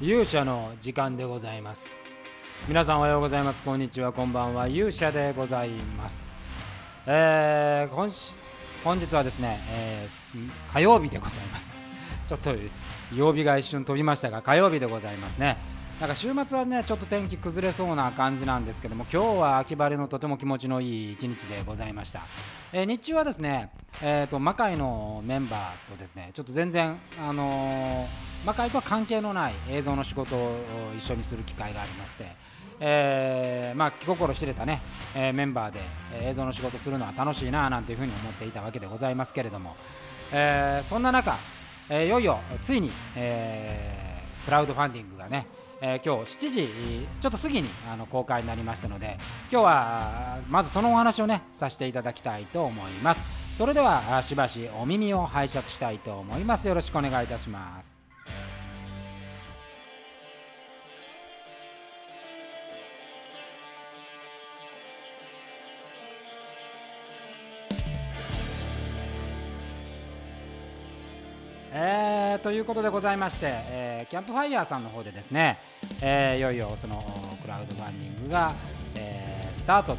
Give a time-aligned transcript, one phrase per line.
[0.00, 1.96] 勇者の時間でございます。
[2.68, 3.64] 皆さんおはようございます。
[3.64, 4.12] こんにちは。
[4.12, 4.68] こんばんは。
[4.68, 6.30] 勇者でございます。
[7.04, 8.12] えー、
[8.84, 11.72] 本日はですね、えー、火曜日でございます。
[12.28, 12.54] ちょっと
[13.12, 15.56] 曜日が一瞬飛びましたが火曜日でございますね。
[16.00, 22.22] なんか週末はねちょっと天気崩れそうな感じなんですけども今日は秋晴れのとても気持ちのいい一日でございました、
[22.72, 26.94] えー、日中はですね、えーと、魔界のメンバーとですねちょっと全然
[27.28, 30.56] あのー、魔界とは関係のない映像の仕事を
[30.96, 32.26] 一緒にする機会がありまして
[32.80, 34.80] えー、まあ、気心知れたね、
[35.16, 35.80] えー、メンバーで、
[36.22, 39.74] 映像の仕事するのは楽しいななんていうふうに思っていたわけでございますけれども、
[40.32, 41.36] えそんな中、
[41.90, 45.48] えいよいよついに、えクラウドファンディングがね
[45.80, 46.68] えー、今日7時
[47.20, 49.16] ちょっと過ぎにあの公開になりましたので
[49.50, 53.38] 今日はまずそのお話をねさせていただきたいと思います。
[53.58, 56.68] それではしばしお耳を拝借したいと思います。
[56.68, 57.97] よろしくお願いいたします。
[72.38, 75.58] ー、ということでございまして、えー、キャンプファイヤーさんの方でですね、
[76.00, 77.02] えー、いよいよその
[77.42, 78.54] クラウドファンディングが、
[78.94, 79.96] えー、スタート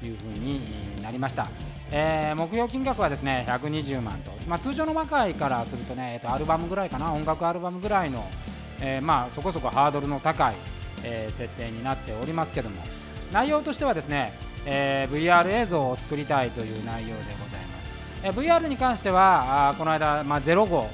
[0.00, 0.62] というふうに
[1.02, 1.48] なりました、
[1.90, 8.24] えー、目標金額はですね120万と、まあ、通常の魔界からするとね、えー、とアルバムぐらいかな音楽アルバムぐらいの、
[8.80, 10.54] えー、まあそこそこハードルの高い、
[11.04, 12.82] えー、設定になっておりますけども。
[13.32, 14.32] 内容としてはですね、
[14.66, 17.69] えー、VR 映像を作りたいという内容でございます。
[18.22, 20.88] え VR に関してはあこの間、まあ、0号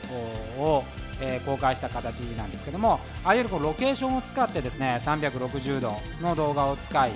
[0.58, 0.84] を、
[1.20, 7.10] えー、公開した形なんですけどもああいうロケーションを使ってですね360度の動画を使い、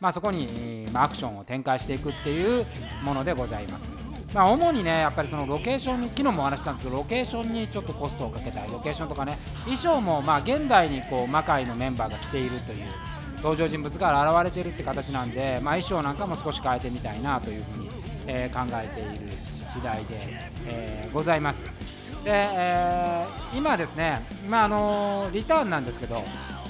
[0.00, 2.64] まあ、そこに、まあ、アクションを展開していくっていう
[3.02, 4.06] ものでございます。
[4.34, 12.84] まあ、主にね、やっぱりそのロケーションに、昨日もお話したんですけど、ロケーションにちょっとコストをかけたい、ロケーションとかね、衣装もまあ現代にこう魔界のメンバーが着ているという
[13.36, 17.88] 登場人物が現れているって形なんで、まあ、衣装なんかも少し変えてみたいなというふうに、
[18.26, 19.32] えー、考えている
[19.66, 20.18] 次第で、
[20.66, 21.64] えー、ございます。
[22.24, 26.22] で、えー、今ですね、今あのリターンなんですけど、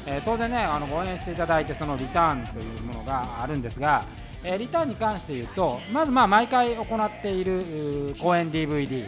[0.06, 4.04] えー、当然ねあのご応援していただいてそのリターンというものがあるんですが、
[4.44, 9.04] えリターンに関して言うとまずまあ毎回行っている公演 DVD、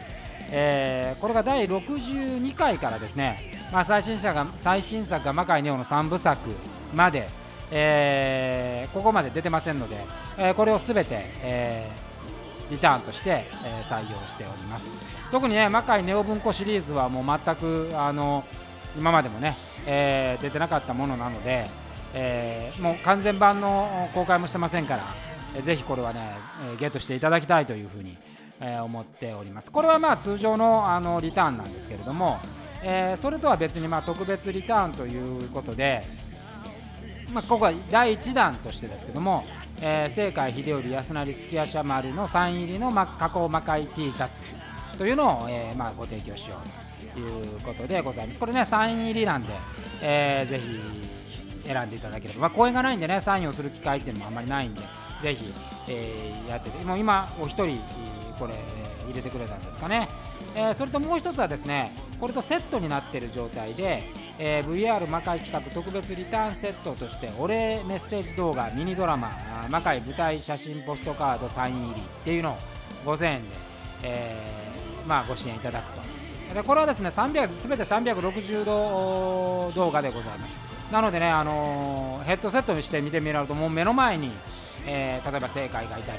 [0.51, 6.51] えこれが第62回からですね、まあ、最新作が最新作が魔界ネオの3部作
[6.95, 7.29] まで、
[7.71, 9.97] えここまで出てませんので、
[10.37, 12.08] えこれをすべて、えー
[12.71, 14.91] リターンとして、えー、採用しております。
[15.31, 18.45] 特にね魔界ネオ文庫シリーズはもう全くあの
[18.97, 19.55] 今までもね、
[19.87, 21.67] えー、出てなかったものなので、
[22.15, 25.05] えー、もう完全版の公開もしてませんから、
[25.57, 26.21] えー、ぜひこれはね、
[26.71, 28.17] えー、ゲットしていただきたいというふうに、
[28.61, 29.71] えー、思っております。
[29.71, 32.39] これはまあ通常のあのリターンなんですけれども、
[32.83, 36.05] えー、それとは別にまあ特別リターンということで、
[37.33, 39.45] まあ、ここは第1弾としてですけども、
[39.81, 44.41] えー、清海秀頼安成月足丸のサイン入りの、加工魔界 T シャツ
[44.97, 48.41] というのを、えーまあ、ご提供しようということでございます。
[48.41, 49.53] これねサイン入りなんで、
[50.03, 54.83] えー、ぜひ選んでいただければ、まあ、公演がないんでねサインをする機会っていうのもあんまりないんで
[55.23, 55.53] ぜひ、
[55.89, 56.85] えー、やってて。
[56.85, 57.81] もう今お一人
[58.39, 58.55] これ
[59.07, 60.09] 入れてくれたんですかね、
[60.55, 64.03] え、それともう一つはですねこれとセットになってる状態で、
[64.41, 69.33] えー、VR 魔界企画特別リターンセットとしてお礼メッセージ動画ミニドラマ
[69.69, 72.57] 魔界舞台写真ポストカードサイン入りっていうのを
[73.05, 73.57] 5000円で、
[74.05, 76.01] えー、まあ、ご支援いただくと。
[76.55, 80.57] でこれはですね300全て360度動画でございます。
[80.91, 84.31] なのでね、あのー、ヘッドセットにして見てみられるともう目の前に、
[84.87, 86.19] えー、例えば正解がいたり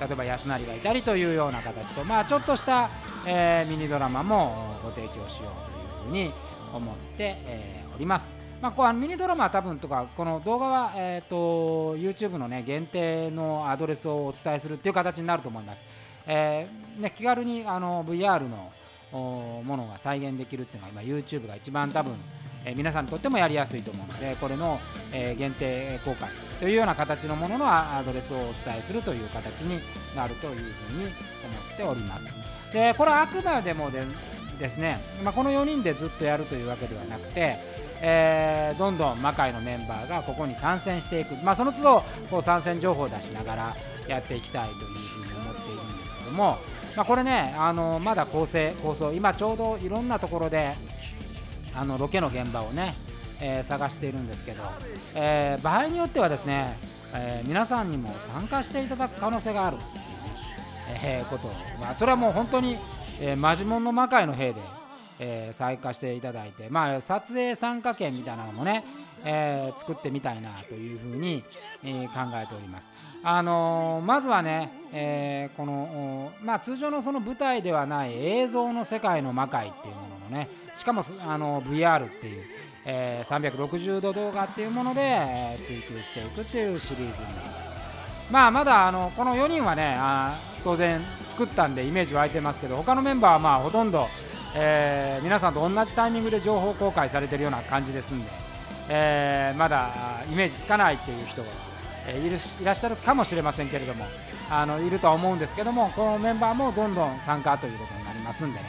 [0.00, 2.90] 例えば安成がいたりというような形と、まあ、ちょっとした、
[3.26, 5.52] えー、ミニドラマもご提供しよ
[6.06, 6.32] うというふうに
[6.74, 7.36] 思って、
[7.94, 8.36] おります。
[8.60, 15.86] まあ、こうミニドラマは多分とかこの動画は、えーと、YouTube の、ね、限定のアドレスをお伝えするっていう形になると思います。
[16.26, 18.72] えーね、気軽にあの VR の
[19.12, 22.12] ものが再現できるっていうのが今 YouTube が一番多分、
[22.64, 24.78] え、皆さんにとってもやりやすいと思うのでこれの、
[25.12, 26.28] え、限定公開
[26.60, 29.80] というような形のもののアドレスをお伝えするという形に
[30.16, 30.62] なるというふう
[30.98, 31.12] に思
[31.74, 32.34] っております。
[32.72, 34.02] でこれはあくまでもで
[34.58, 37.56] ですね、まあ、この4人でずっとやるというわけではなくて、
[38.00, 43.76] えー、どんどん魔界のメンバーがここに参戦していく、まあ、その都度こう参戦情報を出しながら
[44.08, 46.58] やっていきたいというふうに思っているんですけども、
[46.96, 50.74] まあ、これねあのまだ構成構想今ちょうどいろんなところで
[51.74, 52.94] あのロケの現場をね
[53.40, 54.62] えー、探しているんですけど、
[55.14, 56.76] えー、場合によってはですね、
[57.14, 60.02] え、皆さんにも参加していただく可能性があるっていうね、
[61.04, 61.48] え、こと
[61.80, 62.78] まあ、それはもう本当に、
[63.20, 64.60] えー、マジモンの魔界の兵で、
[65.18, 68.84] えー、参加していただいて、まあ、撮影参加券みたいなのもね、
[69.24, 71.42] えー、作ってみたいなというふうに、
[71.82, 73.18] えー、考えております。
[73.22, 82.44] あのー、まずはね、えこの、まあ、通常のその舞台ではない映像の世界の魔界っていうもののねしかもあの VR っていう、
[82.86, 87.68] え360度動画っていうもので、え追求していくっていうシリーズになります。
[88.30, 90.34] まあ、まだあのこの4人はねあ
[90.68, 94.06] 当然作ったんでイメージ湧いてますけど他のメンバーはまあほとんど、
[94.54, 98.30] えー、皆さんと同じタイミングで情報公開されてるような感じですんで、
[98.90, 99.90] えー、まだ
[100.30, 101.48] イメージつかないっていう人が、
[102.06, 104.04] えー、いるいらっしゃるかもしれませんけれども
[104.50, 108.66] あのいるとは思うんですけどもこのメンバーもどんどん参加ということになりますんでね、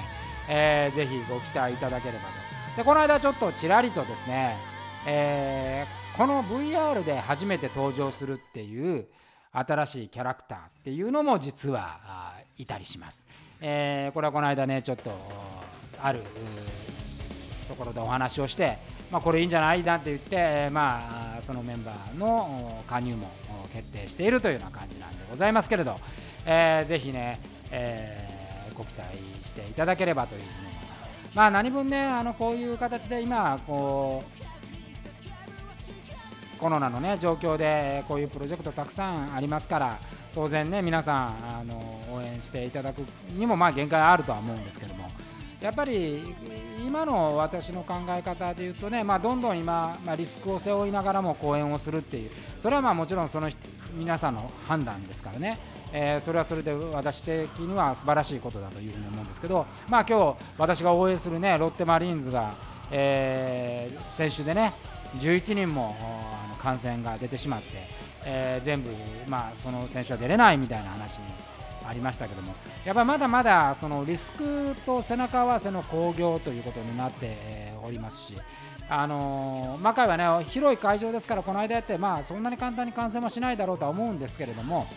[0.47, 2.77] えー、ぜひご期待いただければと。
[2.77, 4.55] でこの間ちょっとちらりとですね、
[5.05, 9.05] えー、この VR で初めて登場するっていう
[9.51, 13.25] 新しいキャラクターっていうのも実はいたりします。
[13.61, 15.11] えー、これはこの間ねちょっと
[16.01, 16.23] ある
[17.67, 18.77] ところでお話をして、
[19.11, 23.29] まあ、これいいんじゃないなって言って、まあ、そのメンバーの加入も
[23.73, 25.99] 決定しているというような感じなんでございますけれど、
[26.45, 27.39] えー、ぜひね、
[27.71, 29.09] えー、ご期待
[29.43, 31.05] していただければというふうに思います。
[31.35, 34.48] まあ、何分ねあのこういう形で今こう
[36.59, 39.97] コロナの、ね、状況でこういうプロジェクトたくさんありますから
[40.35, 41.27] 当然ね皆さん
[41.59, 41.75] あの
[42.13, 42.99] 応援していただく
[43.31, 45.09] にもまあ限界あるとは思うんですけども。
[45.61, 46.23] やっぱり
[46.87, 52.31] 今の私の考え方でいうとね、まあ、どんどん今、まあ、リスクを背負いながらも講演をするっていう。
[52.57, 53.49] それはまあもちろんその
[53.93, 55.59] 皆さんの判断ですからね、
[55.91, 62.53] えー、それはそれで私的には素晴らしいことだというふうに思うんですけど、まあ、今日私が応援するねロッテマリーンズが、
[62.91, 64.73] えー、先週でね
[65.17, 65.95] 11人も
[66.61, 67.67] 感染が出てしまって、
[68.25, 68.89] えー、全部、
[69.27, 71.23] まあ、その選手は出れないみたいな話に
[71.87, 72.53] ありましたけども
[72.85, 78.37] やっぱりまだまだそのリスクと背中合わせの興行ということになっておりますし。
[78.91, 84.87] あのー、魔界はね広い会場ですからこの間やって、まあ、そんなに簡単に感染はしないだろうとは思うんですけれども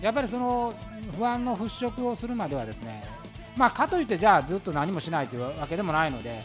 [0.00, 0.72] やっぱりその
[1.18, 3.02] 不安の払拭をするまではですね
[3.56, 6.42] まあ、かといってじゃあずっと何もしないというわけでもないので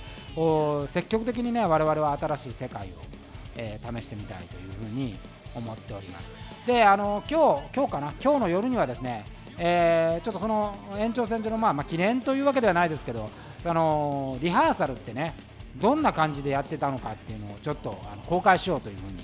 [0.88, 3.17] 積極的にね我々は新しい世界を
[3.58, 5.18] えー、試してみたいというふうに
[5.56, 6.32] 思っております。
[6.66, 9.26] で、あの今日今日かな、今日の夜にはですね、
[9.58, 13.30] えー、ちょっとこの延長線上の、まあ、まあ、記念というわけではないですけど、
[13.66, 15.34] あのリハーサルってね、
[15.78, 19.24] どんな感じでやってたのかっていうのをちょっとあの公開しようというふうに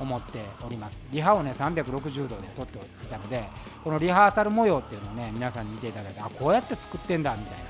[0.00, 1.02] 思っております。
[1.12, 3.44] リハをね、360度で撮っていたので、
[3.84, 7.64] このリハーサル模様っていうのをね、皆さんに見ていただいて、あこうやって作ってんだみたいな、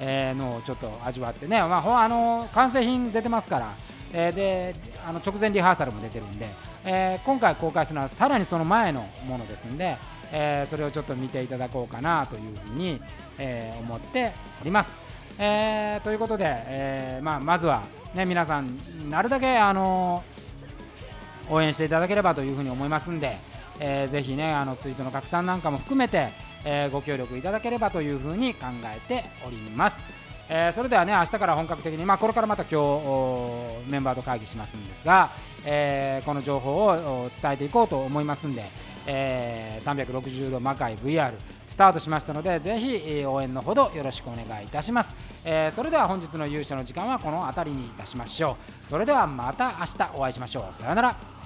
[0.00, 3.74] えー、のをちょっと味わってね、まあ、あの完成品出てますから、
[4.12, 4.74] えー、で
[5.06, 6.48] あの直前リハーサルも出てるんで、
[6.84, 9.96] えー、今回公開するのはさらにその前のものですんで、
[10.32, 13.00] えー、それをちょっと見ていただこうかなというふうに、
[13.38, 14.98] え思っております。
[15.38, 17.82] えということで、えまあ、まずは、
[18.14, 18.68] ね、皆さん
[19.08, 20.22] なるだけ、あの
[21.50, 23.36] 応援していただければというふうに思いますんで、
[23.80, 26.30] えー、ぜひねあのツイートの拡散なんかも含めて、
[26.64, 30.02] えー、ご協力いただければというふうに考えております。
[30.52, 35.30] えー、それではね明日から本格的に、まあ、これからまた今日メンバーと会議しますんですが、
[35.64, 38.64] えー、この情報を伝えていこうと思いますんで、
[39.06, 41.32] えー、360度魔界 VR
[41.68, 45.14] スタートしましたのでぜひ応援のほどよろしくお願いいたします、
[45.44, 48.88] えー、それでは本日の勇者の時間はこの辺りにいたしましょう。
[48.88, 50.74] それではまた明日お会いしましょう。
[50.74, 51.39] さようなら。